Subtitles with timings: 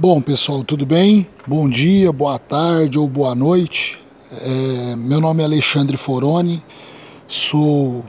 [0.00, 1.26] Bom, pessoal, tudo bem?
[1.44, 3.98] Bom dia, boa tarde ou boa noite.
[4.30, 6.62] É, meu nome é Alexandre Foroni,
[7.26, 8.04] sou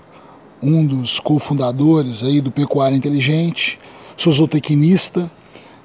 [0.62, 3.80] um dos cofundadores aí do Pecuária Inteligente,
[4.16, 5.32] sou zootecnista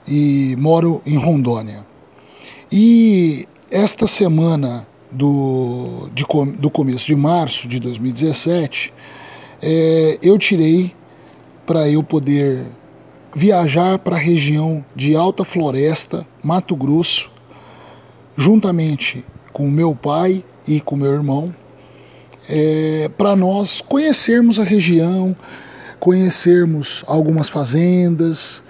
[0.07, 1.87] e moro em Rondônia.
[2.71, 6.27] E esta semana do, de,
[6.59, 8.93] do começo de março de 2017,
[9.63, 10.95] é, eu tirei
[11.65, 12.67] para eu poder
[13.35, 17.31] viajar para a região de Alta Floresta, Mato Grosso,
[18.37, 21.55] juntamente com meu pai e com meu irmão,
[22.49, 25.37] é, para nós conhecermos a região,
[25.99, 28.63] conhecermos algumas fazendas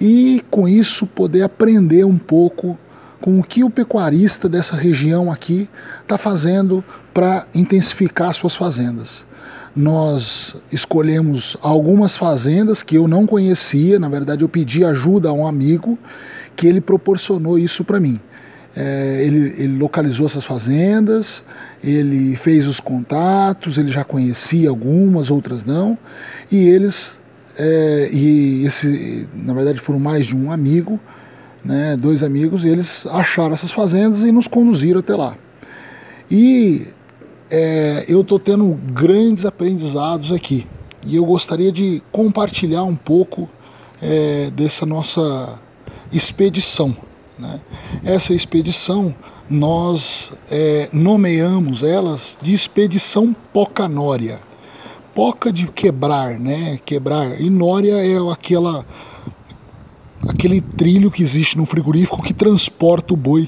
[0.00, 2.78] e com isso poder aprender um pouco
[3.20, 5.68] com o que o pecuarista dessa região aqui
[6.02, 9.24] está fazendo para intensificar suas fazendas.
[9.74, 15.46] Nós escolhemos algumas fazendas que eu não conhecia, na verdade eu pedi ajuda a um
[15.46, 15.98] amigo
[16.54, 18.20] que ele proporcionou isso para mim.
[18.74, 21.44] É, ele, ele, localizou essas fazendas,
[21.84, 25.98] ele fez os contatos, ele já conhecia algumas, outras não,
[26.50, 27.18] e eles,
[27.58, 30.98] é, e esse, na verdade foram mais de um amigo,
[31.62, 35.36] né, dois amigos, e eles acharam essas fazendas e nos conduziram até lá.
[36.30, 36.86] E
[37.52, 40.66] é, eu estou tendo grandes aprendizados aqui,
[41.06, 43.48] e eu gostaria de compartilhar um pouco
[44.00, 45.60] é, dessa nossa
[46.10, 46.96] expedição.
[47.38, 47.60] Né?
[48.02, 49.14] Essa expedição
[49.50, 54.40] nós é, nomeamos elas de expedição Pocanória.
[55.14, 56.80] Poca de quebrar, né?
[56.86, 57.38] Quebrar.
[57.38, 58.86] E Nória é aquela
[60.26, 63.46] aquele trilho que existe no frigorífico que transporta o boi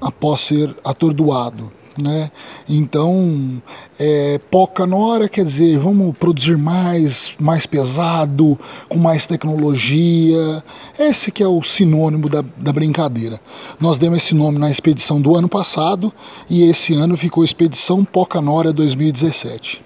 [0.00, 1.77] após ser atordoado.
[2.00, 2.30] Né?
[2.68, 3.60] Então,
[3.98, 10.62] é, pouca nora quer dizer, vamos produzir mais, mais pesado, com mais tecnologia.
[10.98, 13.40] Esse que é o sinônimo da, da brincadeira.
[13.80, 16.12] Nós demos esse nome na expedição do ano passado
[16.48, 19.82] e esse ano ficou Expedição Poca Nora 2017.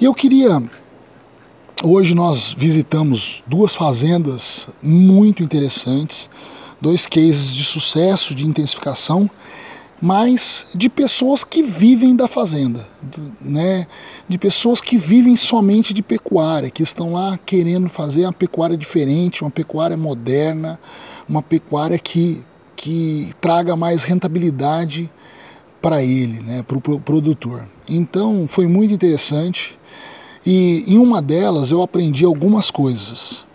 [0.00, 0.60] E eu queria
[1.82, 6.30] Hoje nós visitamos duas fazendas muito interessantes,
[6.80, 9.28] dois cases de sucesso de intensificação
[10.00, 12.86] mas de pessoas que vivem da fazenda,
[13.40, 13.86] né?
[14.28, 19.42] de pessoas que vivem somente de pecuária, que estão lá querendo fazer uma pecuária diferente,
[19.42, 20.78] uma pecuária moderna,
[21.28, 22.42] uma pecuária que,
[22.76, 25.10] que traga mais rentabilidade
[25.80, 26.62] para ele, né?
[26.62, 27.66] para o pro produtor.
[27.88, 29.76] Então foi muito interessante
[30.44, 33.46] e em uma delas eu aprendi algumas coisas.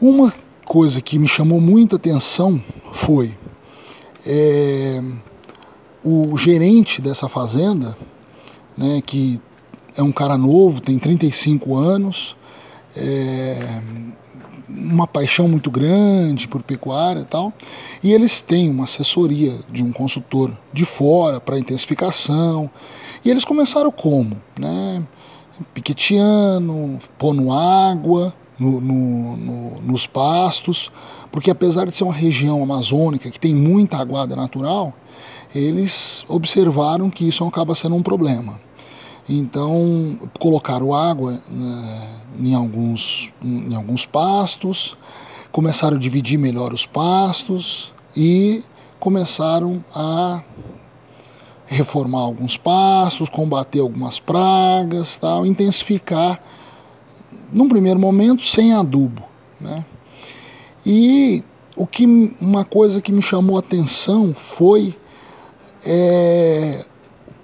[0.00, 0.32] Uma
[0.64, 3.32] coisa que me chamou muita atenção foi
[4.26, 5.00] é,
[6.04, 7.96] o gerente dessa fazenda,
[8.76, 9.40] né, que
[9.96, 12.36] é um cara novo, tem 35 anos,
[12.96, 13.80] é,
[14.68, 17.52] uma paixão muito grande por pecuária e tal,
[18.02, 22.68] e eles têm uma assessoria de um consultor de fora para intensificação,
[23.24, 24.36] e eles começaram como?
[24.58, 25.02] Né,
[25.72, 30.90] piqueteando, pondo água no, no, no, nos pastos,
[31.30, 34.92] porque apesar de ser uma região amazônica que tem muita aguada natural,
[35.54, 38.60] eles observaram que isso acaba sendo um problema.
[39.28, 44.96] Então colocaram água né, em, alguns, em alguns pastos,
[45.50, 48.62] começaram a dividir melhor os pastos e
[49.00, 50.40] começaram a
[51.66, 56.40] reformar alguns pastos, combater algumas pragas, tal, intensificar,
[57.52, 59.22] num primeiro momento, sem adubo.
[59.60, 59.84] Né?
[60.88, 61.42] E
[61.74, 62.06] o que,
[62.40, 64.94] uma coisa que me chamou a atenção foi
[65.84, 66.84] é,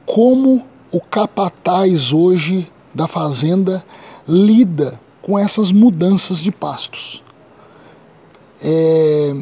[0.06, 3.84] como o capataz hoje da fazenda
[4.28, 7.20] lida com essas mudanças de pastos.
[8.62, 9.34] É,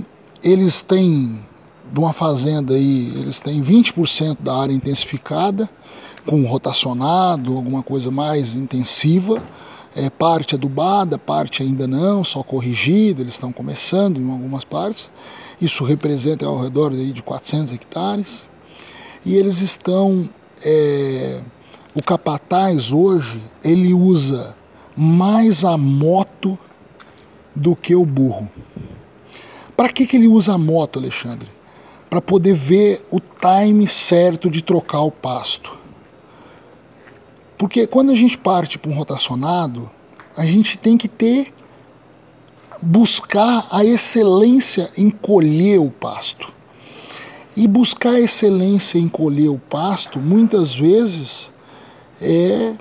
[0.42, 1.38] eles têm,
[1.92, 5.68] de uma fazenda aí, eles têm 20% da área intensificada,
[6.26, 9.42] com rotacionado, alguma coisa mais intensiva,
[9.94, 15.10] é, parte adubada, parte ainda não, só corrigida, eles estão começando em algumas partes.
[15.60, 18.48] Isso representa ao redor de 400 hectares
[19.24, 20.28] e eles estão.
[20.62, 21.40] É,
[21.94, 24.54] o capataz hoje ele usa
[24.96, 26.58] mais a moto
[27.54, 28.48] do que o burro.
[29.76, 31.48] Para que, que ele usa a moto, Alexandre?
[32.08, 35.79] Para poder ver o time certo de trocar o pasto.
[37.60, 39.90] Porque quando a gente parte para um rotacionado,
[40.34, 41.52] a gente tem que ter
[42.80, 46.50] buscar a excelência em colher o pasto.
[47.54, 51.50] E buscar excelência em colher o pasto, muitas vezes,
[52.18, 52.72] é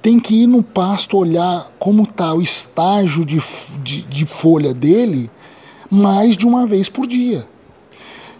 [0.00, 3.42] tem que ir no pasto olhar como está o estágio de,
[3.82, 5.30] de, de folha dele,
[5.90, 7.46] mais de uma vez por dia.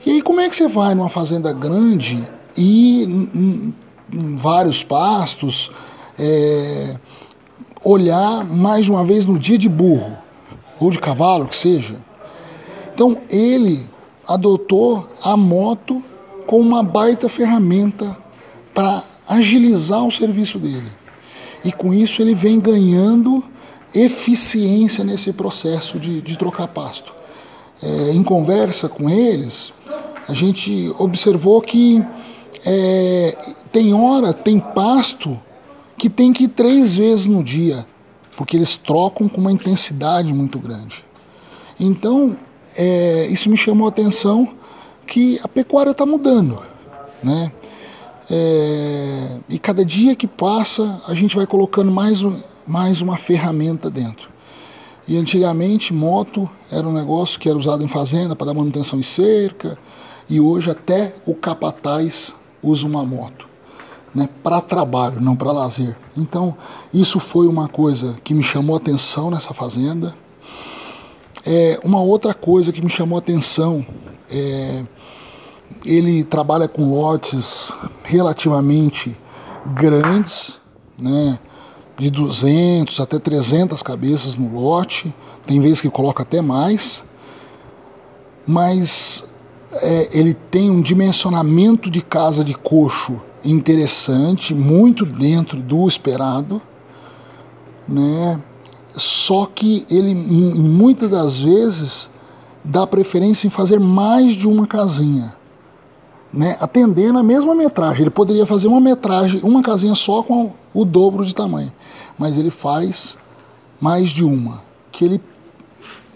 [0.07, 2.27] E aí, como é que você vai numa fazenda grande
[2.57, 3.75] e
[4.13, 5.71] em, vários pastos
[6.19, 6.97] é,
[7.85, 10.17] olhar mais uma vez no dia de burro
[10.79, 11.97] ou de cavalo, que seja?
[12.95, 13.87] Então, ele
[14.27, 16.03] adotou a moto
[16.47, 18.17] como uma baita ferramenta
[18.75, 20.91] para agilizar o serviço dele.
[21.65, 23.43] E com isso ele vem ganhando
[23.95, 27.13] eficiência nesse processo de, de trocar pasto.
[27.83, 29.73] É, em conversa com eles,
[30.29, 32.03] a gente observou que
[32.65, 33.12] é,
[33.71, 35.41] tem hora, tem pasto
[35.97, 37.87] que tem que ir três vezes no dia,
[38.37, 41.05] porque eles trocam com uma intensidade muito grande.
[41.79, 42.37] Então,
[42.77, 44.49] é, isso me chamou a atenção
[45.07, 46.63] que a pecuária está mudando,
[47.23, 47.53] né?
[48.31, 52.21] É, e cada dia que passa a gente vai colocando mais,
[52.67, 54.31] mais uma ferramenta dentro.
[55.07, 59.03] E antigamente moto era um negócio que era usado em fazenda para dar manutenção em
[59.03, 59.77] cerca,
[60.31, 62.33] e hoje até o capataz
[62.63, 63.47] usa uma moto,
[64.15, 65.97] né, para trabalho, não para lazer.
[66.17, 66.57] Então
[66.93, 70.15] isso foi uma coisa que me chamou atenção nessa fazenda.
[71.45, 73.85] É, uma outra coisa que me chamou atenção
[74.31, 74.85] é
[75.85, 77.73] ele trabalha com lotes
[78.05, 79.17] relativamente
[79.67, 80.61] grandes,
[80.99, 81.39] né,
[81.99, 85.13] de 200 até 300 cabeças no lote,
[85.47, 87.03] tem vezes que coloca até mais,
[88.47, 89.25] mas
[89.75, 96.61] é, ele tem um dimensionamento de casa de coxo interessante, muito dentro do esperado,
[97.89, 98.41] né?
[98.95, 102.11] Só que ele muitas das vezes
[102.63, 105.35] dá preferência em fazer mais de uma casinha
[106.33, 108.03] né, atendendo a mesma metragem.
[108.03, 111.73] Ele poderia fazer uma metragem, uma casinha só com o dobro de tamanho,
[112.19, 113.19] mas ele faz
[113.81, 114.63] mais de uma.
[114.91, 115.21] Que ele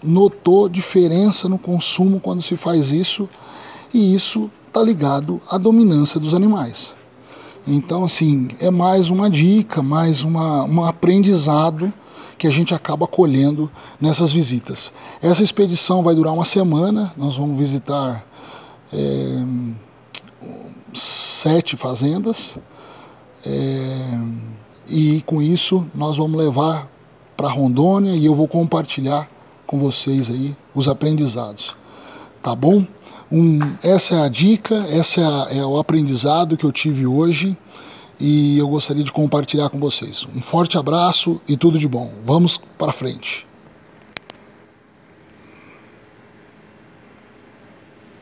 [0.03, 3.29] notou diferença no consumo quando se faz isso,
[3.93, 6.93] e isso está ligado à dominância dos animais.
[7.67, 11.91] Então, assim, é mais uma dica, mais uma, um aprendizado
[12.37, 13.69] que a gente acaba colhendo
[13.99, 14.91] nessas visitas.
[15.21, 18.23] Essa expedição vai durar uma semana, nós vamos visitar.
[18.93, 19.43] É,
[20.93, 22.55] sete fazendas
[23.45, 24.19] é,
[24.87, 26.87] e com isso nós vamos levar
[27.35, 29.29] para Rondônia e eu vou compartilhar
[29.65, 31.75] com vocês aí os aprendizados,
[32.41, 32.85] tá bom?
[33.31, 37.57] Um, essa é a dica, essa é, é o aprendizado que eu tive hoje
[38.19, 40.25] e eu gostaria de compartilhar com vocês.
[40.35, 42.11] Um forte abraço e tudo de bom.
[42.25, 43.46] Vamos para frente.